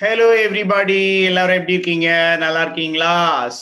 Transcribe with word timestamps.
Hello 0.00 0.26
everybody 0.42 0.98
எல்லாரும் 1.22 1.56
எப்படி 1.56 1.74
இருக்கீங்க? 1.74 2.10
நல்லா 2.38 2.60
இருக்கீங்களா? 2.62 3.14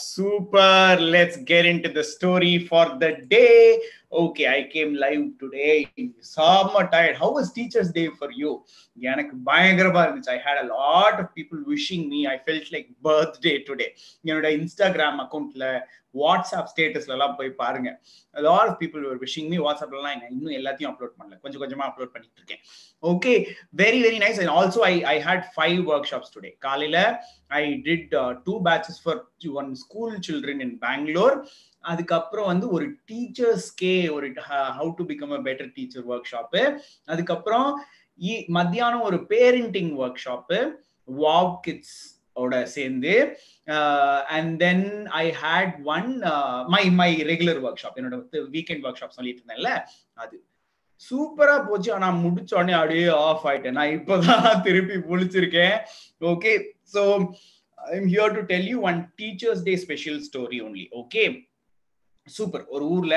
Super 0.09 1.01
let's 1.13 1.39
get 1.43 1.65
into 1.81 1.89
the 1.91 2.03
story 2.11 2.53
for 2.67 2.91
the 2.97 3.07
day 3.27 3.41
okay 4.11 4.43
I 4.47 4.59
came 4.67 4.91
live 5.03 5.23
today 5.41 5.67
Sama 6.31 6.81
tired 6.93 7.19
how 7.21 7.33
was 7.37 7.51
teachers 7.57 7.91
day 7.97 8.03
for 8.17 8.33
you 8.41 8.51
எனக்கு 9.11 9.35
பயங்கரமா 9.45 10.01
இருந்துச்சு. 10.05 10.31
I 10.35 10.39
had 10.45 10.61
a 10.63 10.65
lot 10.71 11.19
of 11.23 11.31
people 11.37 11.59
wishing 11.73 12.05
me 12.13 12.21
I 12.33 12.35
felt 12.45 12.71
like 12.75 12.89
birthday 13.07 13.53
today 13.69 13.87
என்னோட 14.25 14.49
Instagram 14.59 15.19
அக்கௌண்ட்ல 15.25 15.67
WhatsApp 16.15 16.69
ஸ்டேட்டஸ்ல 16.71 17.15
எல்லாம் 17.15 17.35
போய் 17.39 17.49
பாருங்க. 17.61 17.89
Lot 18.35 18.69
of 18.71 18.79
people 18.83 19.03
wishing 19.25 19.49
me 19.53 19.57
வாட்ஸ்அப்லாம் 19.65 20.07
நான் 20.07 20.31
இன்னும் 20.35 20.55
எல்லாத்தையும் 20.59 20.91
அப்லோட் 20.93 21.15
பண்ணல. 21.19 21.35
கொஞ்சம் 21.43 21.61
கொஞ்சமா 21.63 21.85
அப்லோட் 21.89 22.13
பண்ணிட்டு 22.15 22.39
இருக்கேன். 22.41 22.61
Okay 23.03 23.33
very 23.83 23.99
very 24.05 24.19
nice 24.25 24.39
and 24.43 24.53
also 24.57 24.81
I 24.91 24.95
I 25.13 25.17
had 25.27 25.45
five 25.57 25.81
workshops 26.13 26.33
today 26.37 26.51
காலையில 26.67 26.97
I 27.49 27.63
did 27.85 28.13
two 28.43 28.53
batches 28.67 28.99
for 29.03 29.19
one 29.61 29.69
school 29.75 30.15
children 30.27 30.61
in 30.65 30.75
Bangalore 30.77 31.35
அதுக்கப்புறம் 31.83 32.49
வந்து 32.51 32.67
ஒரு 32.69 32.85
டீச்சர்ஸ்கே 33.11 33.93
ஒரு 34.15 34.27
how 34.77 34.91
to 34.99 35.05
become 35.11 35.33
a 35.37 35.41
better 35.47 35.71
teacher 35.77 36.07
workshop 36.33 36.63
அதுக்கப்புறம் 37.05 37.69
மத்தியானம் 38.59 39.07
ஒரு 39.09 39.19
parenting 39.33 39.91
work 40.03 40.23
shop 40.25 40.59
wow 41.07 41.51
kids 41.67 41.97
ஓட 42.33 42.57
சேர்ந்து 42.75 43.13
and 44.37 44.51
then 44.59 44.85
I 45.21 45.25
had 45.43 45.73
one 45.95 46.09
my 46.75 46.83
my 46.99 47.09
regular 47.31 47.61
workshop 47.83 47.97
என்னோட 48.01 48.19
வீக்கெண்ட் 48.55 48.85
ஒர்க் 48.87 49.01
ஷாப் 49.01 49.17
சொல்லிட்டு 49.17 49.41
இருந்தேன்ல 49.41 49.71
அது. 50.23 50.37
சூப்பரா 51.01 51.55
போச்சு. 51.67 51.89
ஆனா 51.93 52.07
முடிச்ச 52.23 52.51
உடனே 52.55 52.73
அப்படியே 52.79 53.07
ஆஃப் 53.07 53.45
ஆயிட்டேன். 53.49 53.77
நான் 53.77 53.93
இப்பதான் 53.97 54.61
திருப்பி 54.61 54.95
முழிச்சிருக்கேன். 55.09 55.75
Okay 56.31 56.51
So 56.93 57.01
I'm 57.77 58.07
here 58.07 58.21
here 58.21 58.33
to 58.37 58.41
tell 58.53 58.67
you 58.71 58.79
one 58.89 58.99
teachers 59.21 59.61
day 59.67 59.73
special 59.83 60.19
story 60.29 60.57
only 60.67 60.85
okay 61.01 61.23
super 62.27 62.63
ஒரு 62.67 62.85
ஊர்ல 62.95 63.15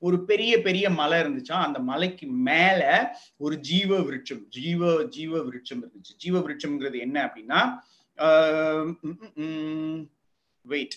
ஒரு 0.00 0.16
பெரிய 0.24 0.52
பெரிய 0.62 0.90
மலை 0.90 1.16
இருந்துச்சா? 1.20 1.56
அந்த 1.66 1.78
மலைக்கு 1.78 2.26
மேல 2.26 2.82
ஒரு 3.36 3.56
ஜீவ 3.70 4.00
விருட்சம் 4.00 4.42
ஜீவ 4.48 5.06
ஜீவ 5.16 5.32
விருட்சம் 5.42 5.80
இருந்துச்சு. 5.82 6.14
ஜீவ 6.16 6.34
விருட்சம்ங்கிறது 6.44 6.98
என்ன 7.06 7.16
அப்படின்னா 7.26 7.60
wait 10.64 10.96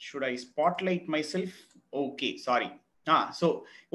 should 0.00 0.28
I 0.32 0.34
spotlight 0.46 1.06
myself 1.32 1.58
okay 2.04 2.30
sorry 2.46 2.70
ah 3.06 3.18
so 3.40 3.46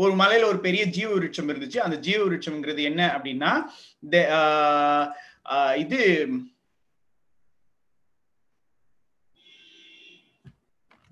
ஒரு 0.03 0.13
மலையில 0.21 0.47
ஒரு 0.51 0.59
பெரிய 0.59 0.85
ஜீவ 0.85 1.09
விருட்சம் 1.13 1.49
இருந்துச்சு. 1.49 1.77
அந்த 1.77 1.97
ஜீவ 1.97 2.19
விருட்சம்ங்கிறது 2.27 2.81
என்ன 2.83 3.01
அப்படின்னா 3.17 3.51
இது 5.77 5.99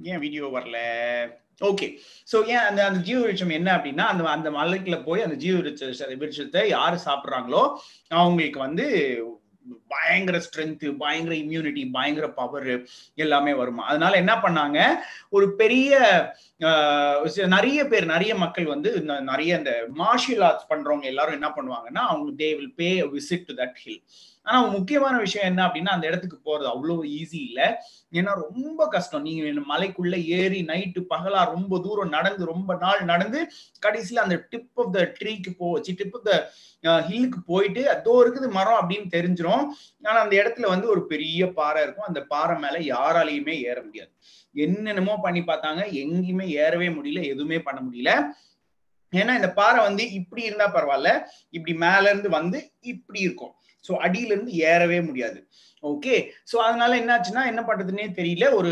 ஏன் 0.05 0.19
வீடியோ 0.19 0.45
வரல? 0.55 0.77
ஓகே 1.61 1.87
ஸோ 2.27 2.37
ஏன் 2.47 2.65
அந்த 2.67 2.79
அந்த 2.85 2.99
ஜீவ 2.99 3.17
விருட்சம் 3.21 3.53
என்ன 3.53 3.69
அப்படின்னா 3.77 4.05
அந்த 4.05 4.23
அந்த 4.29 4.49
மலைக்குள்ள 4.51 5.03
போய் 5.03 5.21
அந்த 5.21 5.35
ஜீவ 5.35 5.55
விருட்ச 5.59 5.83
விருட்சத்தை 6.13 6.63
யாரு 6.69 6.97
சாப்பிட்றாங்களோ 7.05 7.61
அவங்களுக்கு 8.11 8.59
வந்து 8.59 8.87
பயங்கர 9.93 10.37
ஸ்ட்ரென்த் 10.45 10.85
பயங்கர 11.03 11.33
இம்யூனிட்டி 11.43 11.83
பயங்கர 11.97 12.27
பவர் 12.39 12.71
எல்லாமே 13.25 13.53
வருமா? 13.61 13.85
அதனால 13.91 14.13
என்ன 14.23 14.35
பண்ணாங்க? 14.45 14.79
ஒரு 15.37 15.47
பெரிய 15.61 15.91
நிறைய 17.55 17.79
பேர் 17.91 18.05
நிறைய 18.13 18.33
மக்கள் 18.43 18.67
வந்து 18.73 18.89
நிறைய 19.31 19.57
இந்த 19.61 19.71
மார்ஷியல் 20.03 20.43
ஆர்ட்ஸ் 20.49 20.69
பண்றவங்க 20.69 21.07
எல்லாரும் 21.13 21.39
என்ன 21.39 21.49
பண்ணுவாங்கன்னா 21.57 22.03
அவங்க 22.11 22.29
they 22.43 22.51
will 22.59 22.77
pay 22.81 22.91
visit 23.15 23.49
to 23.49 23.55
that 23.61 23.81
hill 23.85 24.03
ஆனா 24.45 24.57
முக்கியமான 24.75 25.15
விஷயம் 25.25 25.49
என்ன 25.49 25.61
அப்படின்னா 25.65 25.91
அந்த 25.95 26.05
இடத்துக்கு 26.09 26.37
போறது 26.47 26.65
அவ்வளவு 26.71 27.03
ஈஸி 27.19 27.37
இல்ல. 27.49 27.59
ஏன்னா 28.13 28.31
ரொம்ப 28.41 28.81
கஷ்டம். 28.95 29.23
நீங்க 29.27 29.61
மலைக்குள்ள 29.69 30.15
ஏறி 30.37 30.59
நைட்டு 30.71 31.01
பகலா 31.13 31.41
ரொம்ப 31.53 31.79
தூரம் 31.85 32.13
நடந்து 32.15 32.43
ரொம்ப 32.51 32.75
நாள் 32.81 33.01
நடந்து 33.11 33.39
கடைசியில 33.85 34.23
அந்த 34.25 34.37
டிப் 34.51 34.81
ஆஃப் 34.83 34.91
த 34.97 35.03
ட்ரீக்கு 35.19 35.51
போச்சு 35.61 35.93
டிப் 36.01 36.17
ஆஃப் 36.19 36.27
த 36.29 36.33
ஹில்லுக்கு 37.09 37.39
போயிட்டு 37.51 37.83
அதோ 37.95 38.15
இருக்குது 38.23 38.49
மரம் 38.57 38.79
அப்படின்னு 38.81 39.07
தெரிஞ்சிடும் 39.15 39.63
ஆனா 40.01 40.19
அந்த 40.19 40.35
இடத்துல 40.35 40.67
வந்து 40.67 40.87
ஒரு 40.87 41.05
பெரிய 41.05 41.53
பாறை 41.53 41.83
இருக்கும். 41.83 42.05
அந்த 42.05 42.21
பாறை 42.21 42.59
மேல 42.59 42.95
யாராலையுமே 42.95 43.61
ஏற 43.61 43.83
முடியாது. 43.83 44.11
என்னென்னமோ 44.53 45.19
பண்ணி 45.21 45.39
பார்த்தாங்க. 45.39 45.83
எங்கேயுமே 45.91 46.43
ஏறவே 46.43 46.87
முடியல. 46.87 47.23
எதுவுமே 47.23 47.61
பண்ண 47.61 47.81
முடியல. 47.81 48.23
ஏன்னா 49.15 49.35
இந்த 49.35 49.51
பாறை 49.51 49.83
வந்து 49.83 50.11
இப்படி 50.11 50.43
இருந்தா 50.43 50.73
பரவாயில்ல. 50.73 51.23
இப்படி 51.49 51.77
மேல 51.77 52.09
இருந்து 52.09 52.29
வந்து 52.29 52.71
இப்படி 52.79 53.19
இருக்கும். 53.19 53.53
ஸோ 53.83 53.91
அடியில 54.05 54.33
இருந்து 54.35 54.53
ஏறவே 54.71 54.99
முடியாது. 55.01 55.39
ஓகே 55.83 56.15
ஸோ 56.51 56.55
அதனால 56.57 56.91
என்னாச்சுன்னா 56.99 57.41
என்ன 57.51 57.61
பண்றதுன்னே 57.61 58.05
தெரியல. 58.19 58.45
ஒரு 58.53 58.71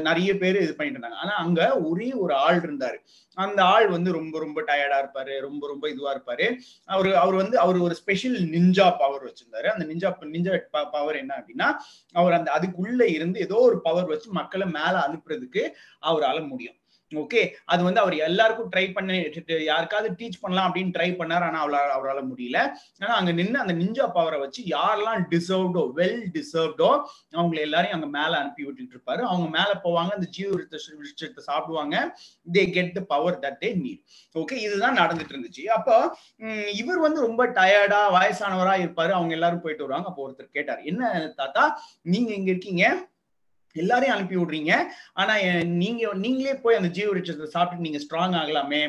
நிறைய 0.00 0.30
பேர் 0.38 0.56
இது 0.62 0.72
பண்ணிட்டு 0.74 0.98
இருந்தாங்க. 0.98 1.20
ஆனா 1.24 1.34
அங்க 1.36 1.60
ஒரே 1.90 2.08
ஒரு 2.24 2.34
ஆள் 2.34 2.58
இருந்தாரு. 2.64 2.98
அந்த 3.38 3.64
ஆள் 3.64 3.86
வந்து 3.88 4.10
ரொம்ப 4.12 4.38
ரொம்ப 4.38 4.60
டயர்டா 4.60 4.98
இருப்பாரு. 5.02 5.40
ரொம்ப 5.40 5.62
ரொம்ப 5.66 5.84
இதுவா 5.88 6.10
இருப்பாரு. 6.14 6.46
அவர் 6.88 7.10
அவர் 7.14 7.34
வந்து 7.34 7.58
அவர் 7.58 7.78
ஒரு 7.78 7.94
ஸ்பெஷல் 7.94 8.36
நிஞ்சா 8.56 8.88
பவர் 8.98 9.26
வச்சிருந்தாரு. 9.28 9.68
அந்த 9.74 9.84
நிஞ்சா 9.84 10.10
நிஞ்சா 10.34 10.54
பவர் 10.96 11.16
என்ன 11.16 11.32
அப்படின்னா 11.38 11.68
அவர் 12.14 12.32
அந்த 12.32 12.50
அதுக்குள்ள 12.58 13.02
இருந்து 13.08 13.40
ஏதோ 13.40 13.58
ஒரு 13.70 13.80
பவர் 13.80 14.06
வச்சு 14.06 14.30
மக்களை 14.32 14.68
மேல 14.78 14.94
அனுப்புறதுக்கு 15.06 15.64
அவரால் 16.02 16.42
முடியும். 16.44 16.78
ஓகே 17.12 17.40
அது 17.64 17.82
வந்து 17.84 18.00
அவர் 18.00 18.14
எல்லாருக்கும் 18.26 18.70
ட்ரை 18.72 18.92
பண்ண 18.92 19.16
யாருக்காவது 19.64 20.08
டீச் 20.18 20.40
பண்ணலாம் 20.40 20.68
அப்படின்னு 20.68 20.94
ட்ரை 20.96 21.10
பண்ணார் 21.16 21.42
ஆனா 21.42 21.60
அவரால் 21.60 21.92
அவரால் 21.92 22.28
முடியல. 22.30 22.58
ஆனா 23.00 23.12
அங்க 23.14 23.32
நின்று 23.32 23.58
அந்த 23.58 23.74
நிஞ்சா 23.74 24.06
பவரை 24.14 24.38
வச்சு 24.40 24.62
யாரெல்லாம் 24.66 25.22
டிசர்வ்டோ 25.32 25.84
வெல் 25.94 26.20
டிசர்வ்டோ 26.32 26.90
அவங்களை 27.34 27.60
எல்லாரையும் 27.60 27.96
அங்க 27.98 28.10
மேல 28.18 28.32
அனுப்பி 28.38 28.64
விட்டுட்டு 28.64 28.94
இருப்பாரு. 28.96 29.22
அவங்க 29.22 29.48
மேல 29.48 29.70
போவாங்க 29.84 30.10
அந்த 30.10 30.28
ஜீவ 30.30 30.50
சாப்பிடுவாங்க. 31.42 31.96
They 32.46 32.64
get 32.70 32.92
the 32.92 33.02
power 33.08 33.40
that 33.40 33.60
they 33.60 33.70
need 33.76 34.02
okay 34.34 34.56
இதுதான் 34.62 34.98
நடந்துட்டு 34.98 35.34
இருந்துச்சு. 35.34 35.64
அப்போ 35.68 35.96
இவர் 36.74 36.98
வந்து 36.98 37.20
ரொம்ப 37.20 37.42
டயர்டா 37.58 38.00
வயசானவரா 38.16 38.74
இருப்பாரு. 38.82 39.10
அவங்க 39.10 39.32
எல்லாரும் 39.34 39.64
போயிட்டு 39.64 39.84
வருவாங்க 39.84 40.08
அப்போ 40.08 40.24
ஒருத்தர் 40.26 40.54
கேட்டார் 40.54 40.82
என்ன 40.84 41.02
தாத்தா 41.36 41.64
நீங்க 42.04 42.30
இங்க 42.34 42.50
இருக்கீங்க? 42.50 42.84
எல்லாரையும் 43.82 44.14
அனுப்பி 44.16 44.36
விடுறீங்க. 44.36 44.72
ஆனா 45.20 45.34
நீங்க 45.82 46.12
நீங்களே 46.24 46.54
போய் 46.64 46.78
அந்த 46.78 46.90
ஜீவ 46.96 47.06
விருட்சத்தை 47.12 47.48
சாப்பிட்டு 47.56 47.86
நீங்க 47.86 48.00
ஸ்ட்ராங் 48.04 48.36
ஆகலாமே 48.40 48.82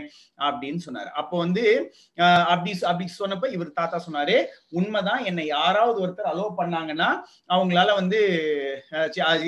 அப்படின்னு 0.48 0.82
சொன்னாரு. 0.88 1.10
அப்போ 1.22 1.36
வந்து 1.38 1.64
அப்படி 2.54 2.74
அப்படி 2.92 3.08
சொன்னப்ப 3.20 3.52
இவர் 3.56 3.78
தாத்தா 3.80 4.00
சொன்னாரு 4.08 4.38
உண்மைதான் 4.80 5.24
என்னை 5.32 5.46
யாராவது 5.46 6.00
ஒருத்தர் 6.06 6.32
அலோவ் 6.34 6.60
பண்ணாங்கன்னா 6.62 7.10
அவங்களால 7.56 7.94
வந்து 8.02 8.22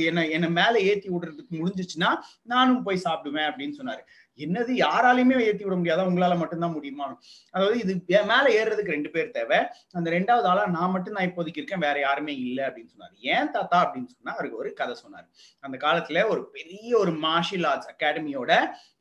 என்ன 0.09 0.27
என்ன 0.37 0.47
மேல 0.59 0.75
ஏத்தி 0.91 1.09
விடுறதுக்கு 1.09 1.53
முடிஞ்சிச்சுன்னா 1.61 2.11
நானும் 2.53 2.83
போய் 2.83 3.05
சாப்பிடுவேன் 3.07 3.49
அப்படின்னு 3.49 3.77
சொன்னாரு. 3.79 4.03
என்னது 4.37 4.71
யாராலையுமே 4.83 5.39
ஏத்தி 5.39 5.63
விட 5.63 5.75
முடியாதா? 5.75 6.05
உங்களால 6.07 6.37
மட்டும்தான் 6.37 6.71
முடியுமா? 6.71 7.19
அதாவது 7.51 7.77
இது 7.79 7.93
மேல 8.07 8.45
ஏறுறதுக்கு 8.57 8.95
ரெண்டு 8.95 9.09
பேர் 9.09 9.31
தேவை. 9.31 9.59
அந்த 9.91 10.09
ரெண்டாவது 10.11 10.47
ஆளா 10.51 10.67
நான் 10.67 10.91
மட்டும் 10.91 11.13
நான் 11.13 11.31
இப்போதைக்கு 11.31 11.59
இருக்கேன் 11.61 11.79
வேற 11.79 11.99
யாருமே 11.99 12.35
இல்லை 12.35 12.63
அப்படின்னு 12.65 12.93
சொன்னாரு. 12.95 13.15
ஏன் 13.17 13.51
தாத்தா 13.51 13.79
அப்படின்னு 13.83 14.13
சொன்னா 14.15 14.31
அவருக்கு 14.31 14.57
ஒரு 14.57 14.73
கதை 14.73 14.95
சொன்னாரு. 15.05 15.27
அந்த 15.59 15.77
காலத்துல 15.87 16.27
ஒரு 16.29 16.49
பெரிய 16.49 16.97
ஒரு 16.97 17.11
மார்ஷியல் 17.11 17.65
ஆர்ட்ஸ் 17.65 17.91
அகாடமியோட 17.93 18.53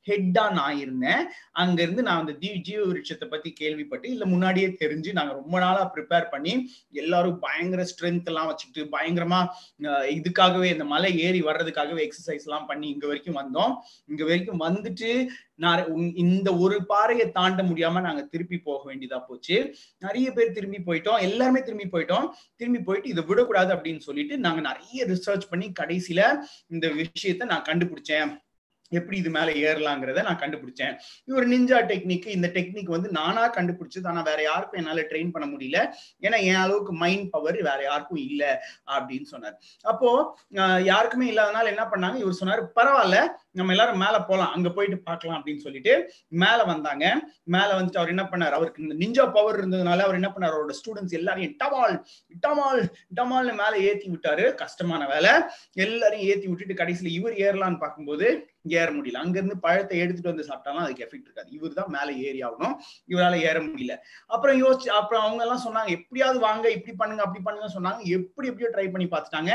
ஹெட்டா 0.08 0.44
நான் 0.52 0.78
இருந்தேன். 0.78 1.22
அங்க 1.52 1.82
இருந்து 1.82 2.02
நான் 2.02 2.20
அந்த 2.20 2.32
ஜீவ 2.42 2.54
ஜீவ 2.68 2.80
விருட்சத்தை 2.92 3.28
பத்தி 3.28 3.52
கேள்விப்பட்டு 3.52 4.10
இல்ல 4.10 4.24
முன்னாடியே 4.24 4.68
தெரிஞ்சு 4.82 5.12
நாங்க 5.12 5.32
ரொம்ப 5.32 5.58
நாளா 5.58 5.92
ப்ரிப்பேர் 5.94 6.28
பண்ணி 6.30 6.54
எல்லாரும் 6.90 7.38
பயங்கர 7.38 7.86
ஸ்ட்ரென்த் 7.92 8.30
எல்லாம் 8.32 8.46
வச்சுக்கிட்டு 8.46 8.96
பயங்கரமா 8.96 9.40
இதுக்காகவே 10.16 10.64
இந்த 10.64 10.84
மலை 10.84 11.10
ஏறி 11.20 11.42
வர்றதுக்காகவே 11.42 12.02
எக்ஸசைஸ் 12.06 12.46
எல்லாம் 12.48 12.66
பண்ணி 12.66 12.88
இங்க 12.88 13.06
வரைக்கும் 13.06 13.40
வந்தோம். 13.42 13.74
இங்க 14.06 14.22
வரைக்கும் 14.24 14.60
வந்துட்டு 14.60 15.10
நான் 15.54 15.82
இந்த 16.14 16.48
ஒரு 16.56 16.76
பாறையை 16.86 17.30
தாண்ட 17.30 17.62
முடியாம 17.62 18.00
நாங்க 18.00 18.22
திருப்பி 18.22 18.58
போக 18.58 18.80
வேண்டியதா 18.90 19.18
போச்சு. 19.26 19.56
நிறைய 19.98 20.32
பேர் 20.32 20.50
திரும்பி 20.52 20.78
போயிட்டோம். 20.86 21.20
எல்லாருமே 21.20 21.60
திரும்பி 21.62 21.86
போயிட்டோம். 21.92 22.26
திரும்பி 22.56 22.80
போயிட்டு 22.82 23.08
இதை 23.08 23.24
விடக்கூடாது 23.24 23.74
அப்படின்னு 23.74 24.02
சொல்லிட்டு 24.08 24.38
நாங்க 24.38 24.60
நிறைய 24.60 25.06
ரிசர்ச் 25.06 25.46
பண்ணி 25.50 25.68
கடைசியில 25.80 26.22
இந்த 26.66 26.88
விஷயத்த 27.02 27.44
நான் 27.44 27.68
கண்டுபிடிச்சேன். 27.68 28.32
எப்படி 28.90 29.16
இது 29.18 29.30
மேல 29.30 29.52
ஏறலாங்கிறத 29.66 30.22
நான் 30.22 30.40
கண்டுபிடிச்சேன். 30.40 30.94
இவர் 31.24 31.46
நிஞ்சா 31.48 31.78
டெக்னிக் 31.90 32.26
இந்த 32.26 32.48
டெக்னிக் 32.54 32.94
வந்து 32.96 33.10
நானா 33.10 33.50
கண்டுபிடிச்சது. 33.50 34.06
ஆனா 34.06 34.20
வேற 34.20 34.42
யாருக்கும் 34.42 34.80
என்னால 34.80 35.00
ட்ரெயின் 35.00 35.30
பண்ண 35.30 35.46
முடியல. 35.46 35.78
ஏன்னா 36.20 36.40
என் 36.42 36.62
அளவுக்கு 36.64 36.92
மைண்ட் 36.92 37.30
பவர் 37.30 37.58
வேற 37.62 37.82
யாருக்கும் 37.82 38.18
இல்ல 38.18 38.62
அப்படின்னு 38.86 39.22
சொன்னார். 39.22 39.56
அப்போ 39.82 40.38
யாருக்குமே 40.82 41.28
இல்லாதனால 41.32 41.64
என்ன 41.64 41.84
பண்ணாங்க? 41.92 42.14
இவர் 42.14 42.40
சொன்னாரு 42.40 42.64
பரவாயில்ல 42.80 43.18
நம்ம 43.50 43.72
எல்லாரும் 43.72 43.98
மேல 43.98 44.22
போலாம். 44.24 44.52
அங்க 44.52 44.70
போயிட்டு 44.70 44.98
பார்க்கலாம் 44.98 45.38
அப்படின்னு 45.40 45.64
சொல்லிட்டு 45.66 45.94
மேல 46.28 46.64
வந்தாங்க. 46.64 47.04
மேல 47.44 47.68
வந்துட்டு 47.80 47.96
அவர் 47.96 48.08
என்ன 48.08 48.22
பண்ணார்? 48.22 48.56
அவருக்கு 48.60 48.82
இந்த 48.82 48.94
நிஞ்சா 49.04 49.32
பவர் 49.32 49.58
இருந்ததுனால 49.60 49.98
அவர் 49.98 50.14
என்ன 50.14 50.32
பண்ணார்? 50.34 50.54
அவரோட 50.56 50.74
ஸ்டூடெண்ட்ஸ் 50.80 51.18
எல்லாரையும் 51.20 51.56
டமால் 51.64 51.96
டமால் 52.46 52.82
டமால்னு 53.20 53.54
மேல 53.62 53.74
ஏத்தி 53.78 54.08
விட்டாரு. 54.08 54.54
கஷ்டமான 54.54 55.06
வேலை. 55.06 55.32
எல்லாரையும் 55.72 56.28
ஏத்தி 56.30 56.46
விட்டுட்டு 56.46 56.80
கடைசியில 56.82 57.12
இவர் 57.18 57.32
ஏறலான்னு 57.32 57.78
பார்க்கும்போது 57.78 58.52
ஏற 58.64 58.92
முடியல. 58.92 59.12
அங்க 59.12 59.38
இருந்து 59.38 59.58
பழத்தை 59.58 59.98
எடுத்துட்டு 59.98 60.32
வந்து 60.32 60.46
சாப்பிட்டாலும் 60.48 60.84
அதுக்கு 60.84 61.04
எஃபெக்ட் 61.04 61.24
இருக்காது. 61.24 61.50
இவர் 61.50 61.72
தான் 61.72 61.90
மேல 61.90 62.12
ஏறி 62.12 62.42
ஆகணும். 62.44 62.76
இவரால 63.08 63.40
ஏற 63.40 63.60
முடியல. 63.60 63.96
அப்புறம் 64.26 64.62
யோசிச்சு 64.62 64.88
அப்புறம் 64.88 65.22
அவங்க 65.22 65.42
எல்லாம் 65.42 65.64
சொன்னாங்க 65.64 65.90
எப்படியாவது 65.90 66.38
வாங்க 66.38 66.70
இப்படி 66.70 66.96
பண்ணுங்க 66.96 67.22
அப்படி 67.22 67.42
பண்ணுங்க 67.44 67.68
சொன்னாங்க. 67.74 68.02
எப்படி 68.02 68.48
எப்படியோ 68.48 68.70
ட்ரை 68.72 68.90
பண்ணி 68.90 69.08
பார்த்துட்டாங்க. 69.08 69.52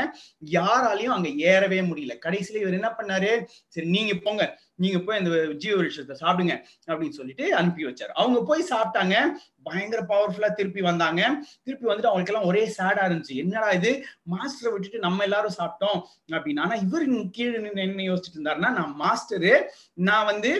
யாராலையும் 0.50 1.16
அங்க 1.16 1.28
ஏறவே 1.28 1.80
முடியல. 1.80 2.16
கடைசியில 2.26 2.60
இவர் 2.60 2.72
என்ன 2.72 2.94
பண்ணாரு? 2.98 3.44
சரி 3.68 3.88
நீங்க 3.88 4.14
போங்க. 4.14 4.58
நீங்க 4.80 4.98
போய் 4.98 5.20
அந்த 5.20 5.30
ஜீவ 5.62 5.76
விஷயத்தை 5.82 6.16
சாப்பிடுங்க 6.20 6.54
அப்படின்னு 6.86 7.18
சொல்லிட்டு 7.18 7.44
அனுப்பி 7.60 7.84
வச்சாரு. 7.84 8.12
அவங்க 8.22 8.38
போய் 8.42 8.70
சாப்பிட்டாங்க. 8.70 9.16
பயங்கர 9.62 10.02
பவர்ஃபுல்லா 10.08 10.50
திருப்பி 10.52 10.80
வந்தாங்க. 10.80 11.22
திருப்பி 11.62 11.86
வந்துட்டு 11.86 12.10
அவங்களுக்கு 12.10 12.32
எல்லாம் 12.32 12.50
ஒரே 12.50 12.62
சேடா 12.78 13.02
இருந்துச்சு. 13.08 13.40
என்னடா 13.44 13.70
இது? 13.78 13.92
மாஸ்டரை 14.34 14.72
விட்டுட்டு 14.72 15.04
நம்ம 15.06 15.22
எல்லாரும் 15.22 15.58
சாப்பிட்டோம் 15.58 16.00
அப்படின்னு. 16.32 16.60
ஆனா 16.60 16.74
இவர் 16.86 17.06
கீழே 17.30 17.58
நின்று 17.58 17.86
என்ன 17.88 18.06
யோசிச்சுட்டு 18.10 18.38
இருந்தாருன்னா 18.38 18.70
நான் 18.80 18.96
மாஸ்டரு 19.04 19.54
நான் 19.94 20.28
வந்து 20.32 20.52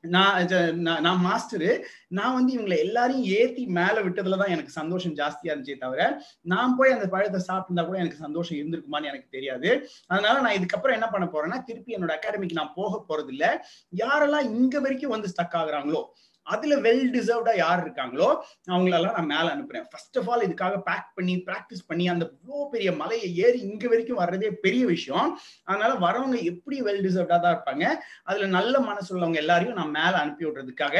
நான் 0.00 0.50
நான் 0.78 1.24
மாஸ்டரு 1.24 1.70
நான் 2.10 2.34
வந்து 2.34 2.52
இவங்களை 2.52 2.76
எல்லாரையும் 2.78 3.26
ஏத்தி 3.38 3.62
மேல 3.78 3.96
விட்டதுலதான் 4.00 4.48
எனக்கு 4.48 4.72
சந்தோஷம் 4.78 5.16
ஜாஸ்தியா 5.16 5.52
இருந்துச்சே 5.52 5.78
தவிர 5.78 6.02
நான் 6.44 6.76
போய் 6.76 6.94
அந்த 6.96 7.08
பழத்தை 7.08 7.40
சாப்பிட்டா 7.48 7.82
கூட 7.82 7.98
எனக்கு 7.98 8.24
சந்தோஷம் 8.26 8.58
இருந்திருக்குமான்னு 8.60 9.10
எனக்கு 9.12 9.28
தெரியாது. 9.30 9.70
அதனால 10.06 10.36
நான் 10.40 10.58
இதுக்கப்புறம் 10.58 10.98
என்ன 10.98 11.08
பண்ண 11.08 11.28
போறேன்னா 11.28 11.58
திருப்பி 11.64 11.96
என்னோட 11.96 12.14
அகாடமிக்கு 12.16 12.60
நான் 12.60 12.76
போக 12.76 13.02
போறது 13.08 13.32
இல்ல 13.36 13.46
யாரெல்லாம் 13.94 14.48
இங்க 14.54 14.80
வரைக்கும் 14.80 15.14
வந்து 15.16 15.32
ஸ்டக் 15.34 15.58
ஆகுறாங்களோ 15.60 16.02
அதுல 16.46 16.74
வெல் 16.84 17.08
டிசர்வ்டா 17.14 17.52
யார் 17.56 17.80
இருக்காங்களோ 17.84 18.26
அவங்களெல்லாம் 18.68 19.16
நான் 19.16 19.32
மேல 19.32 19.46
அனுப்புறேன். 19.54 19.84
ஃபர்ஸ்ட் 19.90 20.18
ஆஃப் 20.18 20.28
ஆல் 20.30 20.44
இதுக்காக 20.46 20.76
பேக் 20.86 21.10
பண்ணி 21.16 21.34
ப்ராக்டிஸ் 21.48 21.82
பண்ணி 21.88 22.04
அந்த 22.08 22.24
இவ்வளோ 22.30 22.62
பெரிய 22.70 22.90
மலையை 22.92 23.28
ஏறி 23.42 23.58
இங்க 23.66 23.84
வரைக்கும் 23.88 24.20
வர்றதே 24.20 24.50
பெரிய 24.62 24.84
விஷயம். 24.86 25.28
அதனால 25.68 25.90
வரவங்க 26.04 26.38
எப்படி 26.52 26.76
வெல் 26.86 27.02
டிசர்வ்டா 27.06 27.38
தான் 27.38 27.54
இருப்பாங்க 27.56 27.84
அதுல 28.24 28.48
நல்ல 28.56 28.80
மனசு 28.80 29.12
உள்ளவங்க 29.14 29.40
எல்லாரையும் 29.42 29.78
நான் 29.80 29.94
மேல 29.98 30.14
அனுப்பி 30.22 30.46
விடுறதுக்காக 30.46 30.96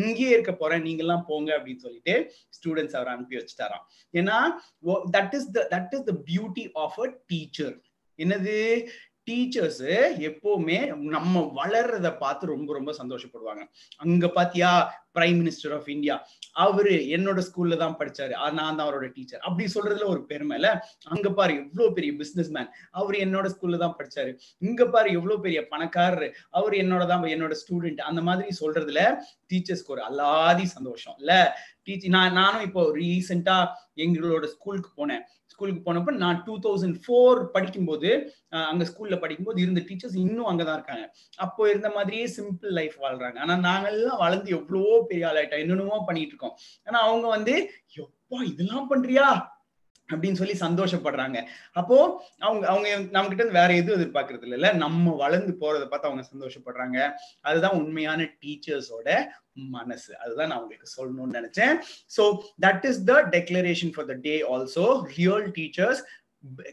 இங்கேயே 0.00 0.34
இருக்க 0.34 0.49
போறேன் 0.52 0.82
நீங்க 0.82 1.02
எல்லாம் 1.02 1.24
போங்க 1.26 1.58
அப்படின்னு 1.58 1.84
சொல்லிட்டு 1.86 2.32
ஸ்டூடெண்ட்ஸ் 2.58 2.96
அவர் 2.96 3.12
அனுப்பி 3.14 3.36
வச்சுட்டாராம். 3.36 3.84
ஏன்னா 4.12 4.38
that 5.16 5.34
is 5.34 5.50
the 5.50 5.66
that 5.70 5.94
is 5.94 6.04
the 6.04 6.14
beauty 6.30 6.66
of 6.72 6.98
a 6.98 7.08
teacher 7.26 7.76
என்னது? 8.18 8.86
டீச்சர்ஸ் 9.26 9.84
எப்பவுமே 10.28 10.78
நம்ம 11.14 11.42
வளர்றத 11.58 12.08
பார்த்து 12.22 12.52
ரொம்ப 12.54 12.70
ரொம்ப 12.78 12.90
சந்தோஷப்படுவாங்க. 13.00 13.62
அங்க 14.04 14.26
பாத்தியா 14.36 14.70
பிரைம் 15.16 15.38
மினிஸ்டர் 15.40 15.72
ஆஃப் 15.76 15.88
இந்தியா 15.94 16.14
அவரு 16.64 16.94
என்னோட 17.16 17.38
ஸ்கூல்ல 17.48 17.76
தான் 17.82 17.96
படிச்சாரு. 18.00 18.34
நான் 18.58 18.76
தான் 18.78 18.84
அவரோட 18.86 19.06
டீச்சர் 19.16 19.44
அப்படி 19.46 19.64
சொல்றதுல 19.74 20.08
ஒரு 20.14 20.22
பெருமை 20.30 20.56
இல்ல. 20.58 20.68
அங்க 21.14 21.28
பாரு 21.38 21.52
எவ்வளவு 21.62 21.94
பெரிய 21.98 22.12
பிசினஸ் 22.20 22.50
மேன் 22.56 22.70
அவர் 23.00 23.16
என்னோட 23.24 23.46
ஸ்கூல்ல 23.54 23.80
தான் 23.84 23.96
படிச்சாரு. 23.98 24.32
இங்க 24.68 24.86
பாரு 24.94 25.10
எவ்வளவு 25.18 25.44
பெரிய 25.46 25.60
பணக்காரரு. 25.72 26.28
அவர் 26.58 26.76
என்னோட 26.82 27.04
தான் 27.12 27.26
என்னோட 27.36 27.56
ஸ்டூடெண்ட் 27.62 28.00
அந்த 28.10 28.22
மாதிரி 28.30 28.54
சொல்றதுல 28.62 29.02
டீச்சர்ஸ்க்கு 29.52 29.94
ஒரு 29.96 30.04
அல்லாதி 30.08 30.66
சந்தோஷம். 30.76 31.16
இல்ல 31.22 31.34
டீச்சர் 31.86 32.16
நான் 32.16 32.38
நானும் 32.40 32.66
இப்போ 32.68 32.82
ரீசெண்டா 33.00 33.58
எங்களோட 34.04 34.46
ஸ்கூலுக்கு 34.56 34.90
போனேன். 35.00 35.24
ஸ்கூலுக்கு 35.60 35.86
போனப்ப 35.88 36.12
நான் 36.22 36.42
டூ 36.44 36.54
தௌசண்ட் 36.58 36.94
ஃபோர் 37.04 37.40
படிக்கும்போது 37.44 38.10
அங்க 38.48 38.84
ஸ்கூல்ல 38.90 39.16
படிக்கும்போது 39.20 39.58
இருந்த 39.60 39.80
டீச்சர்ஸ் 39.80 40.16
இன்னும் 40.16 40.48
அங்கதான் 40.50 40.78
இருக்காங்க. 40.78 41.04
அப்போ 41.36 41.68
இருந்த 41.68 41.88
மாதிரியே 41.90 42.24
சிம்பிள் 42.36 42.72
லைஃப் 42.78 42.96
வாழ்றாங்க. 43.02 43.38
ஆனா 43.38 43.54
நாங்கெல்லாம் 43.66 44.22
வளர்ந்து 44.24 44.50
எவ்வளவோ 44.50 45.04
பெரிய 45.08 45.26
ஆளாயிட்டோம். 45.30 45.62
என்னென்னமோ 45.64 46.02
பண்ணிட்டு 46.06 46.32
இருக்கோம். 46.34 46.56
ஆனா 46.84 47.00
அவங்க 47.08 47.28
வந்து 47.28 47.54
எப்பா 47.96 48.40
இதெல்லாம் 48.52 48.88
பண்றியா? 48.90 49.26
அப்படின்னு 50.10 50.40
சொல்லி 50.40 50.56
சந்தோஷப்படுறாங்க. 50.60 51.38
அப்போ 51.80 51.96
அவங்க 52.46 52.64
அவங்க 52.72 52.88
நம்ம 53.16 53.28
கிட்ட 53.28 53.42
இருந்து 53.42 53.60
வேற 53.60 53.70
எதுவும் 53.80 53.98
எதிர்பார்க்கறது 53.98 54.46
இல்லைல்ல 54.48 54.70
நம்ம 54.84 55.14
வளர்ந்து 55.24 55.54
போறதை 55.62 55.86
பார்த்து 55.92 56.10
அவங்க 56.10 56.24
சந்தோஷப்படுறாங்க. 56.32 56.98
அதுதான் 57.40 57.78
உண்மையான 57.82 58.20
டீச்சர்ஸோட 58.44 59.08
மனசு. 59.76 60.12
அதுதான் 60.22 60.50
நான் 60.50 60.60
உங்களுக்கு 60.62 60.88
சொல்லணும்னு 60.98 61.36
நினைச்சேன். 61.38 61.74
So 62.16 62.22
that 62.66 62.84
is 62.90 63.00
the 63.10 63.14
declaration 63.36 63.92
for 63.94 64.08
the 64.12 64.16
day 64.28 64.34
also 64.54 64.84
real 65.16 65.46
teachers 65.58 66.02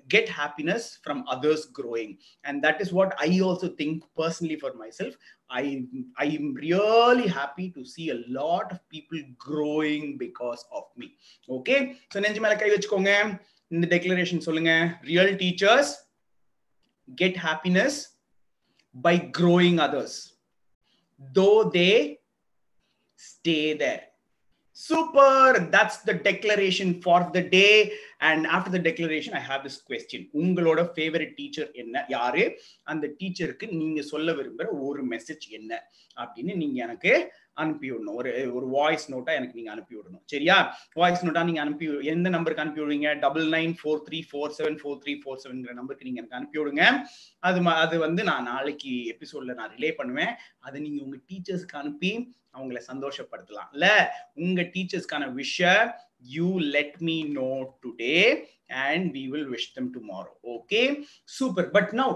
get 0.08 0.28
happiness 0.28 0.98
from 1.04 1.24
others 1.34 1.66
growing 1.66 2.18
and 2.44 2.62
that 2.64 2.80
is 2.80 2.92
what 2.92 3.14
i 3.18 3.40
also 3.40 3.68
think 3.68 4.02
personally 4.20 4.56
for 4.56 4.72
myself 4.74 5.14
i 5.50 5.62
i 6.18 6.26
am 6.26 6.52
really 6.54 7.26
happy 7.26 7.70
to 7.70 7.84
see 7.92 8.10
a 8.10 8.20
lot 8.28 8.70
of 8.70 8.78
people 8.90 9.18
growing 9.38 10.18
because 10.18 10.64
of 10.80 10.84
me 11.00 11.08
okay 11.58 11.80
so 12.12 12.20
நெஞ்சு 12.24 12.42
மேல 12.44 12.56
கை 12.62 12.70
வச்சுக்கோங்க 12.74 13.12
இந்த 13.74 13.86
declaration 13.94 14.44
சொல்லுங்க 14.48 14.72
real 15.10 15.32
teachers 15.42 15.92
get 17.22 17.38
happiness 17.46 17.98
by 19.06 19.16
growing 19.38 19.76
others 19.86 20.14
though 21.36 21.58
they 21.78 21.94
stay 23.30 23.64
there 23.82 24.02
Super 24.79 25.57
that's 25.69 26.01
the 26.05 26.13
declaration 26.23 26.91
for 27.03 27.25
the 27.31 27.41
day 27.53 27.65
and 28.21 28.45
after 28.47 28.73
the 28.75 28.79
declaration 28.87 29.35
I 29.35 29.41
have 29.43 29.61
this 29.63 29.79
question 29.87 30.25
உங்களோட 30.41 30.81
favourite 30.93 31.33
teacher 31.35 31.69
என்ன 31.75 32.05
யாரு 32.09 32.43
அந்த 32.87 33.07
டீச்சருக்கு 33.19 33.67
நீங்க 33.73 34.01
சொல்ல 34.11 34.33
விரும்புகிற 34.33 34.69
ஒரு 34.83 35.03
மெசேஜ் 35.07 35.47
என்ன 35.51 35.71
அப்படின்னு 36.17 36.55
நீங்க 36.55 36.77
எனக்கு 36.83 37.13
அனுப்பி 37.57 37.87
விடணும் 37.91 38.17
ஒரு 38.19 38.31
ஒரு 38.57 38.67
வாய்ஸ் 38.67 39.05
நோட்டா 39.13 39.31
எனக்கு 39.39 39.57
நீங்க 39.59 39.71
அனுப்பி 39.71 39.93
விடணும் 39.97 40.23
சரியா? 40.25 40.57
வாய்ஸ் 40.93 41.25
நோட்டா 41.25 41.43
நீங்க 41.43 41.61
அனுப்பி 41.61 41.85
எந்த 42.13 42.29
நம்பருக்கு 42.29 42.63
அனுப்பி 42.63 42.81
விடுவீங்க 42.81 43.11
double 43.19 43.47
nine 43.49 43.75
four 43.79 44.01
three 44.07 44.19
four 44.31 44.55
seven 44.57 44.79
four 44.81 44.99
three 45.03 45.15
four 45.21 45.41
செவன்ங்கிற 45.43 45.73
நம்பருக்கு 45.73 46.07
நீங்க 46.09 46.21
எனக்கு 46.21 46.39
அனுப்பி 46.39 46.59
விடுங்க. 46.59 46.83
அது 47.43 47.61
அது 47.83 47.97
வந்து 47.99 48.23
நான் 48.23 48.49
நாளைக்கு 48.53 48.93
எபிசோட்ல 49.13 49.55
நான் 49.61 49.73
ரிலே 49.75 49.91
பண்ணுவேன். 49.91 50.33
அதை 50.59 50.77
நீங்க 50.81 50.99
உங்க 51.03 51.19
டீச்சர்ஸ்க்கு 51.29 51.79
அனுப்பி 51.83 52.11
அவங்கள 52.53 52.79
சந்தோஷப்படுத்தலாம். 52.91 53.71
இல்ல 53.73 53.87
உங்க 54.33 54.61
டீச்சர்ஸ்க்கான 54.75 55.25
wish 55.33 55.57
you 56.21 56.59
let 56.59 56.97
me 56.97 57.23
know 57.23 57.77
today 57.85 58.45
and 58.67 59.15
we 59.15 59.27
will 59.27 59.49
wish 59.49 59.67
them 59.73 59.93
tomorrow 59.93 60.31
okay 60.55 60.81
super 61.23 61.69
but 61.69 61.91
now 61.91 62.13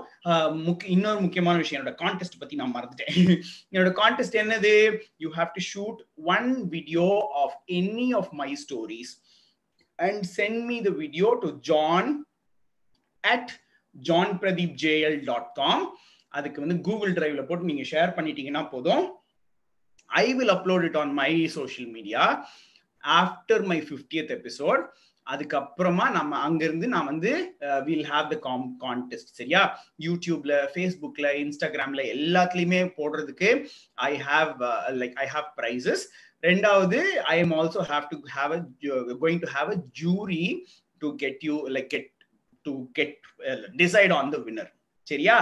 இன்னொரு 0.86 1.21
முக்கியமான 1.21 1.57
விஷயம். 1.57 1.86
என்னோட 1.86 1.95
கான்டெஸ்ட் 2.03 2.39
பத்தி 2.39 2.56
நான் 2.56 2.74
மறந்துட்டேன். 2.74 3.15
என்னோட 3.71 3.92
கான்டெஸ்ட் 4.01 4.38
என்னது? 4.44 5.00
You 5.18 5.30
have 5.30 5.51
to 5.57 5.63
shoot 5.74 6.01
one 6.13 6.68
video 6.68 7.30
of 7.33 7.57
any 7.68 8.09
of 8.13 8.31
my 8.31 8.57
stories 8.65 9.13
and 9.95 10.25
sent 10.38 10.65
me 10.65 10.81
the 10.81 10.89
video 10.89 11.38
to 11.42 11.57
John 11.59 12.25
at 13.24 13.51
John 13.92 14.33
Pradeep 14.39 14.75
JL 14.83 15.24
dot 15.24 15.51
com 15.53 15.95
அதுக்கு 16.27 16.62
வந்து 16.62 16.81
கூகுள் 16.81 17.13
டிரைவ்ல 17.13 17.45
போட்டு 17.48 17.65
நீங்க 17.65 17.81
ஷேர் 17.81 18.15
பண்ணிட்டீங்கன்னா 18.18 18.69
போதும். 18.69 19.05
I 20.05 20.34
will 20.34 20.50
upload 20.50 20.84
it 20.84 20.98
on 20.98 21.13
my 21.13 21.48
social 21.48 21.91
media 21.91 22.24
after 23.15 23.63
my 23.67 23.79
fiftieth 23.81 24.34
episode 24.38 24.84
அதுக்கப்புறமா 25.27 26.05
நம்ம 26.10 26.38
அங்கிருந்து 26.39 26.88
நான் 26.88 27.10
வந்து 27.10 27.31
will 27.86 28.08
have 28.10 28.27
the 28.31 28.38
com 28.39 28.65
contest 28.84 29.29
சரியா? 29.36 29.62
யூடியூப்ல 30.00 30.53
ஃபேஸ்புக்ல 30.72 31.27
இன்ஸ்டாகிராம்ல 31.41 32.03
எல்லாத்துலயுமே 32.15 32.81
போடுறதுக்கு 32.98 33.50
I 34.08 34.13
have 34.27 34.51
like 35.01 35.15
I 35.17 35.27
have 35.27 35.48
prizes 35.58 36.03
ரெண்டாவது 36.43 37.00
I 37.27 37.38
am 37.39 37.53
also 37.58 37.84
have 37.91 38.05
to 38.12 38.17
have 38.38 38.53
a 38.53 38.62
going 39.22 39.41
to 39.41 39.51
have 39.55 39.70
a 39.70 39.79
jury 40.01 40.43
to 41.01 41.10
get 41.24 41.43
you 41.43 41.58
like 41.70 41.89
get 41.89 42.10
to 42.65 42.74
get 43.00 43.17
decide 43.77 44.13
on 44.13 44.31
the 44.31 44.39
winner 44.48 44.72
சரியா? 45.08 45.36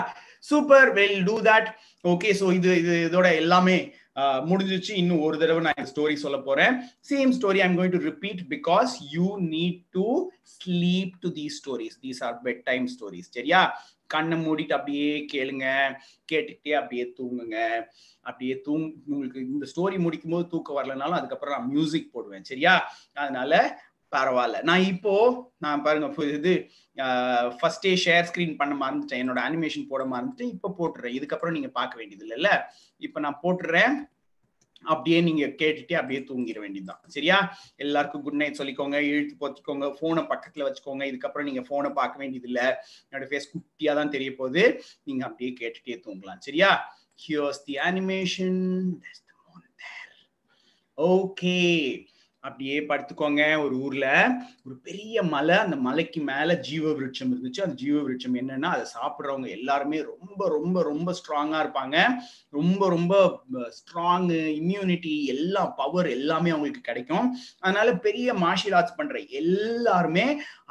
Super 0.46 0.90
well 0.98 1.20
do 1.26 1.38
that 1.48 1.70
okay 2.04 2.30
so 2.40 2.46
இது 2.54 2.70
இது 2.82 2.94
இதோட 3.08 3.28
எல்லாமே 3.36 3.78
முடிஞ்சிச்சு 4.22 4.92
இன்னும் 4.92 5.22
ஒரு 5.22 5.38
தடவை 5.38 5.62
நான் 5.62 5.90
ஸ்டோரி 5.96 6.14
சொல்ல 6.14 6.38
போறேன். 6.38 6.74
Same 7.10 7.34
story 7.38 7.58
I'm 7.58 7.78
going 7.78 7.90
to 7.90 7.98
repeat 7.98 8.42
because 8.50 8.88
you 9.12 9.38
need 9.40 9.82
to 9.92 10.30
sleep 10.56 11.12
to 11.20 11.30
these 11.30 11.58
stories 11.60 11.98
these 12.02 12.24
are 12.24 12.42
bedtime 12.64 12.88
stories 12.88 13.30
சரியா? 13.30 13.62
கண்ணை 14.08 14.46
மூடிட்டு 14.46 14.74
அப்படியே 14.74 15.26
கேளுங்க. 15.34 15.96
கேட்டுக்கிட்டே 16.32 16.72
அப்படியே 16.72 17.14
தூங்குங்க. 17.20 17.58
அப்படியே 18.22 18.62
தூங் 18.66 18.94
உங்களுக்கு 19.06 19.40
இந்த 19.40 19.66
ஸ்டோரி 19.76 20.00
முடிக்கும் 20.00 20.32
போது 20.32 20.48
தூக்கம் 20.48 20.78
வரலனாலும் 20.78 21.20
அதுக்கப்புறம் 21.20 21.60
நான் 21.60 21.70
மியூசிக் 21.70 22.12
போடுவேன். 22.12 22.44
சரியா? 22.44 22.92
அதனால 23.14 23.82
பரவாயில்ல. 24.16 24.58
நான் 24.70 24.86
இப்போ 24.94 25.14
நான் 25.66 25.82
பாருங்க 25.82 26.26
இது 26.38 26.54
ஃபர்ஸ்டே 27.60 27.92
ஷேர் 28.06 28.30
ஸ்கிரீன் 28.30 28.56
பண்ண 28.60 28.74
மறந்துட்டேன். 28.84 29.22
என்னோட 29.24 29.42
அனிமேஷன் 29.48 29.90
போட 29.92 30.04
மறந்துட்டேன். 30.14 30.54
இப்போ 30.56 30.70
போட்டுறேன். 30.80 31.16
இதுக்கப்புறம் 31.18 31.58
நீங்க 31.58 31.70
பார்க்க 31.80 32.00
வேண்டியது 32.00 32.26
இல்லைல்ல 32.28 32.52
இப்போ 33.08 33.20
நான் 33.26 33.40
போட்டுறேன். 33.44 33.94
அப்படியே 34.84 35.22
நீங்க 35.22 35.46
கேட்டுட்டு 35.62 35.94
அப்படியே 36.00 36.20
தூங்கிட 36.28 36.60
வேண்டியதுதான். 36.60 37.02
சரியா? 37.16 37.38
எல்லாருக்கும் 37.76 38.24
குட் 38.26 38.40
நைட் 38.42 38.60
சொல்லிக்கோங்க. 38.60 38.98
இழுத்து 39.10 39.36
போத்திக்கோங்க. 39.42 39.88
போனை 40.00 40.24
பக்கத்துல 40.24 40.66
வச்சுக்கோங்க. 40.68 41.06
இதுக்கப்புறம் 41.12 41.48
நீங்க 41.50 41.62
போனை 41.62 41.90
பார்க்க 41.90 42.22
வேண்டியது 42.22 42.48
இல்லை. 42.48 42.68
என்னோட 43.08 43.26
ஃபேஸ் 43.32 43.52
குட்டியா 43.54 43.94
தான் 44.00 44.14
தெரிய 44.16 44.32
போகுது. 44.36 44.64
நீங்க 45.04 45.26
அப்படியே 45.26 45.52
கேட்டுட்டே 45.62 45.98
தூங்கலாம். 46.06 46.42
சரியா? 46.48 46.72
ஹியர்ஸ் 47.24 47.64
தி 47.66 47.76
அனிமேஷன் 47.90 48.62
ஓகே 50.98 51.58
அப்படியே 52.50 52.78
படுத்துக்கோங்க 52.90 53.44
ஒரு 53.66 53.76
ஊர்ல. 53.86 54.08
ஒரு 54.68 54.76
பெரிய 54.88 55.24
மலை 55.34 55.56
அந்த 55.58 55.76
மலைக்கு 55.88 56.22
மேல 56.32 56.56
ஜீவ 56.68 56.86
விருட்சம் 56.94 57.32
இருந்துச்சு. 57.34 57.62
அந்த 57.66 57.76
ஜீவ 57.76 57.96
விருட்சம் 58.02 58.38
என்னன்னா 58.42 58.70
அதை 58.76 58.86
சாப்பிட்றவங்க 58.98 59.50
எல்லாருமே 59.58 60.00
ரொம்ப 60.12 60.42
ரொம்ப 60.58 60.78
ரொம்ப 60.92 61.10
ஸ்ட்ராங்கா 61.20 61.60
இருப்பாங்க. 61.64 61.98
ரொம்ப 62.60 62.84
ரொம்ப 62.90 63.14
ஸ்ட்ராங் 63.78 64.30
இம்யூனிட்டி 64.62 65.16
எல்லா 65.36 65.64
பவர் 65.82 66.10
எல்லாமே 66.10 66.50
அவங்களுக்கு 66.50 66.84
கிடைக்கும். 66.90 67.28
அதனால 67.60 67.88
பெரிய 68.08 68.34
மார்ஷியல் 68.46 68.78
ஆர்ட்ஸ் 68.80 68.98
பண்ற 69.00 69.18
எல்லாருமே 69.42 70.28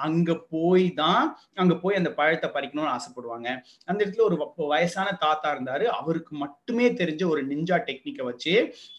அங்க 0.07 0.31
போய் 0.55 0.87
தான் 1.03 1.23
அங்க 1.55 1.75
போய் 1.83 1.99
அந்த 2.01 2.11
பழத்தை 2.19 2.49
பறிக்கணும்னு 2.57 2.95
ஆசைப்படுவாங்க. 2.97 3.49
அந்த 3.91 4.01
இடத்துல 4.05 4.27
ஒரு 4.29 4.37
வயசான 4.75 5.09
தாத்தா 5.25 5.49
இருந்தாரு. 5.55 5.85
அவருக்கு 6.01 6.33
மட்டுமே 6.45 6.87
தெரிஞ்ச 7.01 7.23
ஒரு 7.29 7.43
நிஞ்சா 7.47 7.77
டெக்னிக்கை 7.89 8.25
வச்சு 8.31 8.55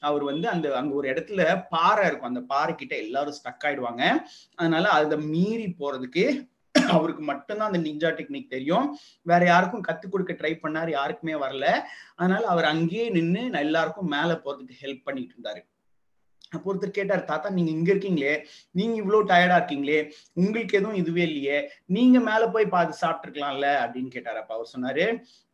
அவர் 0.10 0.24
வந்து 0.24 0.48
அந்த 0.50 0.68
அங்க 0.80 0.94
ஒரு 1.00 1.08
இடத்துல 1.14 1.42
பாறை 1.70 2.04
இருக்கும். 2.08 2.32
அந்த 2.32 2.42
பாறை 2.54 2.69
கிட்ட 2.76 2.96
எல்லாரும் 2.96 3.34
ஸ்டக் 3.34 3.66
ஆயிடுவாங்க. 3.66 4.24
அதனால 4.56 4.90
அதை 4.90 5.18
மீறி 5.18 5.76
போறதுக்கு 5.80 6.50
அவருக்கு 6.88 7.24
மட்டும்தான் 7.24 7.74
அந்த 7.74 7.90
நிஞ்சா 7.90 8.12
டெக்னிக் 8.12 8.50
தெரியும். 8.50 8.98
வேற 9.22 9.46
யாருக்கும் 9.46 9.84
கத்து 9.88 10.10
கொடுக்க 10.10 10.34
ட்ரை 10.34 10.60
பண்ணாரு 10.64 10.90
யாருக்குமே 10.90 11.34
வரல. 11.34 11.82
அதனால 12.16 12.48
அவர் 12.48 12.66
அங்கேயே 12.66 13.10
நின்று 13.10 13.52
எல்லாருக்கும் 13.60 14.08
மேல 14.08 14.42
போறதுக்கு 14.46 14.80
ஹெல்ப் 14.82 15.04
பண்ணிட்டு 15.04 15.34
இருந்தாரு. 15.36 15.62
அப்போ 16.52 16.72
ஒருத்தர் 16.72 16.90
கேட்டார் 16.90 17.26
தாத்தா 17.26 17.50
நீங்க 17.50 17.72
இங்க 17.72 17.90
இருக்கீங்களே 17.94 18.34
நீங்க 18.72 18.96
இவ்வளவு 18.96 19.28
டயர்டா 19.28 19.58
இருக்கீங்களே 19.60 20.00
உங்களுக்கு 20.34 20.78
எதுவும் 20.78 20.96
இதுவே 20.96 21.22
இல்லையே 21.22 21.58
நீங்க 21.86 22.20
மேல 22.20 22.50
போய் 22.50 22.66
பார்த்து 22.66 23.02
சாப்பிட்டுருக்கலாம்ல 23.02 23.68
அப்படின்னு 23.84 24.08
கேட்டார் 24.08 24.38
அப்பா 24.38 24.56
அவர் 24.56 24.74
சொன்னாரு 24.74 25.06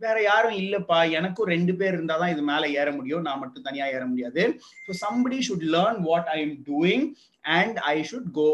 வேற 0.01 0.21
யாரும் 0.21 0.57
இல்லப்பா 0.57 0.99
எனக்கும் 1.11 1.47
ரெண்டு 1.47 1.75
பேர் 1.75 1.97
இருந்தாதான் 1.97 2.29
இது 2.29 2.41
மேல 2.41 2.69
ஏற 2.69 2.91
முடியும் 2.91 3.21
நான் 3.21 3.39
மட்டும் 3.39 3.63
தனியா 3.63 3.85
ஏற 3.87 4.05
முடியாது. 4.05 4.43
So 4.85 4.93
somebody 5.01 5.39
should 5.47 5.67
learn 5.75 5.99
what 6.01 6.27
I 6.27 6.39
am 6.41 6.55
doing 6.67 7.05
and 7.45 7.77
I 7.77 8.07
should 8.11 8.31
go 8.33 8.45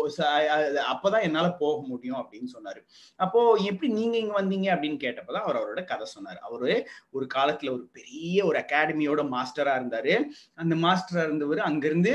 அப்பதான் 0.94 1.22
என்னால 1.22 1.52
போக 1.52 1.88
முடியும் 1.88 2.18
அப்படின்னு 2.18 2.48
சொன்னாரு. 2.54 2.82
அப்போ 3.16 3.54
எப்படி 3.54 3.92
நீங்க 3.94 4.18
இங்க 4.18 4.42
வந்தீங்க 4.42 4.70
அப்படின்னு 4.78 5.02
கேட்டப்பதான் 5.06 5.46
அவர் 5.46 5.60
அவரோட 5.60 5.84
கதை 5.86 6.06
சொன்னார். 6.06 6.38
அவரு 6.38 6.88
ஒரு 7.12 7.28
காலத்துல 7.34 7.72
ஒரு 7.72 7.86
பெரிய 7.92 8.46
ஒரு 8.46 8.60
அகாடமியோட 8.60 9.24
மாஸ்டரா 9.36 9.74
இருந்தாரு. 9.80 10.24
அந்த 10.54 10.76
மாஸ்டரா 10.76 11.24
இருந்தவர் 11.24 11.60
அங்கிருந்து 11.60 12.14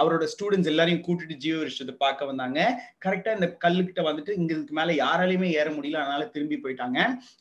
அவரோட 0.00 0.24
ஸ்டூடெண்ட்ஸ் 0.32 0.70
எல்லாரையும் 0.70 1.02
கூட்டிட்டு 1.06 1.34
ஜீவ 1.44 1.56
விஷயத்தை 1.68 1.94
பார்க்க 2.02 2.28
வந்தாங்க. 2.30 2.58
கரெக்டா 3.04 3.30
இந்த 3.36 3.48
கல்லுக்கிட்ட 3.64 4.00
வந்துட்டு 4.08 4.32
இங்க 4.38 4.50
இதுக்கு 4.54 4.74
மேல 4.78 4.94
யாராலையுமே 5.02 5.48
ஏற 5.60 5.68
முடியல. 5.76 6.00
அதனால 6.04 6.24
திரும்பி 6.34 6.56
போயிட்டாங்க. 6.64 6.98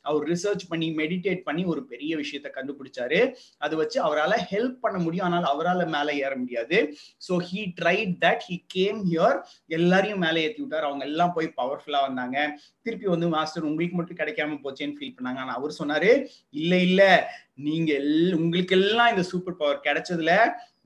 அவர் 0.09 0.23
ரிசர்ச் 0.33 0.63
பண்ணி 0.71 0.87
மெடிடேட் 1.01 1.41
பண்ணி 1.47 1.63
ஒரு 1.73 1.81
பெரிய 1.91 2.11
விஷயத்த 2.21 2.51
கண்டுபிடிச்சாரு. 2.57 3.19
அது 3.65 3.75
வச்சு 3.81 3.99
அவரால் 4.07 4.37
ஹெல்ப் 4.51 4.77
பண்ண 4.85 4.99
முடியும். 5.05 5.27
ஆனால் 5.29 5.49
அவரால் 5.53 5.83
மேல 5.95 6.15
ஏற 6.25 6.33
முடியாது. 6.43 6.79
So 7.27 7.35
he 7.49 7.63
tried 7.81 8.13
that 8.25 8.45
he 8.49 8.57
came 8.77 9.01
here 9.11 9.37
எல்லாரையும் 9.79 10.23
மேலே 10.25 10.45
ஏற்றி 10.47 10.63
விட்டார். 10.63 10.87
அவங்க 10.89 11.05
எல்லாம் 11.11 11.35
போய் 11.37 11.55
பவர்ஃபுல்லா 11.59 12.01
வந்தாங்க. 12.07 12.37
திருப்பி 12.85 13.07
வந்து 13.13 13.27
மாஸ்டர் 13.35 13.69
உங்களுக்கு 13.71 13.97
மட்டும் 13.99 14.21
கிடைக்காம 14.21 14.59
போச்சேன்னு 14.65 14.97
ஃபீல் 14.99 15.17
பண்ணாங்க. 15.17 15.41
ஆனால் 15.45 15.59
அவர் 15.59 15.79
சொன்னாரு 15.81 16.11
இல்லை 16.61 16.81
இல்லை. 16.89 17.11
நீங்க 17.67 17.91
எல் 17.99 18.33
உங்களுக்கு 18.39 18.73
எல்லாம் 18.79 19.11
இந்த 19.13 19.23
சூப்பர் 19.29 19.59
பவர் 19.61 19.85
கிடைச்சதுல 19.85 20.33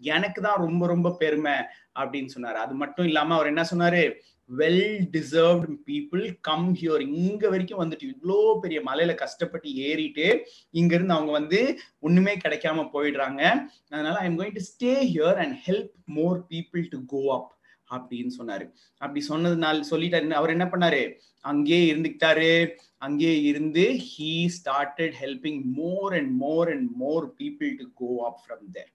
எனக்கு 0.01 0.41
தான் 0.41 0.59
ரொம்ப 0.59 0.87
ரொம்ப 0.87 1.15
பெருமை 1.19 1.55
அப்படின்னு 1.99 2.29
சொன்னாரு. 2.35 2.53
அது 2.53 2.73
மட்டும் 2.73 3.05
இல்லாம 3.05 3.33
அவர் 3.33 3.45
என்ன 3.45 3.65
சொன்னாரு? 3.71 4.13
Well 4.57 5.07
deserved 5.11 5.75
people 5.87 6.37
come 6.41 6.75
here 6.75 7.01
இங்க 7.01 7.49
வரைக்கும் 7.49 7.81
வந்துட்டு 7.81 8.05
இவ்வளோ 8.09 8.59
பெரிய 8.59 8.81
மலையில 8.81 9.15
கஷ்டப்பட்டு 9.15 9.75
ஏறிட்டு 9.75 10.47
இங்க 10.69 10.95
இருந்து 10.95 11.13
அவங்க 11.13 11.31
வந்து 11.31 11.79
ஒண்ணுமே 11.99 12.37
கிடைக்காம 12.37 12.89
போயிடுறாங்க. 12.93 13.41
அதனால 13.89 14.17
I 14.17 14.25
am 14.25 14.39
going 14.39 14.53
to 14.53 14.63
stay 14.71 14.93
here 15.13 15.35
and 15.35 15.57
help 15.67 15.93
more 16.05 16.45
people 16.49 16.87
to 16.89 17.05
go 17.05 17.33
up 17.35 17.51
அப்படின்னு 17.89 18.31
சொன்னாரு. 18.37 18.65
அப்படி 18.97 19.25
சொன்னதுனால 19.29 19.83
சொல்லிட்டாரு. 19.89 20.29
அவர் 20.29 20.49
என்ன 20.49 20.65
பண்ணாரு? 20.65 21.13
அங்கேயே 21.39 21.93
இருந்துக்கிட்டாரு. 21.93 22.69
அங்கேயே 22.97 23.41
இருந்து 23.41 23.99
he 24.09 24.47
started 24.57 25.13
helping 25.21 25.61
more 25.63 26.13
and 26.13 26.35
more 26.35 26.69
and 26.69 26.89
more 26.95 27.33
people 27.39 27.75
to 27.77 27.85
go 27.93 28.25
up 28.25 28.41
from 28.43 28.65
there 28.71 28.91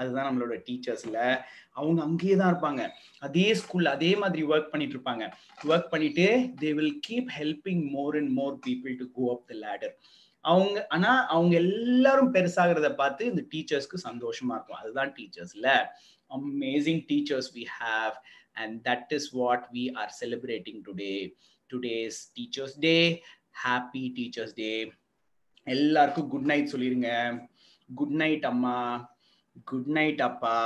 அதுதான் 0.00 0.28
நம்மளோட 0.28 0.54
டீச்சர்ஸ்ல 0.66 1.18
அவங்க 1.78 2.00
அங்கேயே 2.08 2.36
தான் 2.40 2.50
இருப்பாங்க. 2.52 2.82
அதே 3.26 3.46
ஸ்கூல்ல 3.60 3.90
அதே 3.96 4.12
மாதிரி 4.22 4.42
ஒர்க் 4.52 4.72
பண்ணிட்டு 4.72 4.96
இருப்பாங்க. 4.96 5.24
ஒர்க் 5.70 5.92
பண்ணிட்டு 5.92 6.26
they 6.62 6.70
will 6.78 6.96
keep 7.08 7.30
helping 7.38 7.84
more 7.96 8.16
and 8.20 8.32
more 8.40 8.56
people 8.66 8.94
to 9.02 9.06
go 9.18 9.26
up 9.34 9.46
the 9.50 9.56
ladder 9.66 9.94
அவங்க 10.44 10.76
ஆனா 10.96 11.10
அவங்க 11.34 11.54
எல்லாரும் 11.64 12.30
பெருசாகிறத 12.34 12.88
பார்த்து 13.00 13.22
இந்த 13.32 13.42
டீச்சர்ஸ்க்கு 13.54 13.98
சந்தோஷமா 14.08 14.54
இருக்கும். 14.56 14.80
அதுதான் 14.82 15.10
டீச்சர்ஸ்ல 15.18 15.68
amazing 16.30 17.02
teachers 17.10 17.50
we 17.56 17.64
have 17.80 18.14
and 18.62 18.76
that 18.88 19.12
is 19.18 19.28
what 19.40 19.66
we 19.76 19.84
are 20.02 20.12
celebrating 20.20 20.80
today 20.88 21.12
today's 21.70 22.18
teachers 22.36 22.76
day 22.86 22.96
happy 23.64 24.04
teachers 24.18 24.56
day 24.62 24.72
எல்லாருக்கும் 25.66 26.28
குட் 26.34 26.48
நைட் 26.50 26.72
சொல்லிடுங்க 26.72 27.10
குட் 28.00 28.16
நைட் 28.22 28.46
அம்மா. 28.52 28.76
குட் 29.64 29.88
நைட் 29.88 30.20
அப்பா 30.20 30.56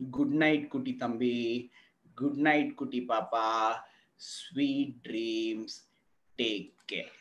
குட் 0.00 0.34
நைட் 0.34 0.66
குட்டி 0.68 0.92
தம்பி 0.96 1.36
குட் 2.18 2.40
நைட் 2.40 2.70
குட்டி 2.74 3.00
பாப்பா 3.06 3.46
ஸ்வீட் 4.20 4.94
ட்ரீம்ஸ் 5.04 5.78
டேக் 6.38 6.70
கேர் 6.86 7.16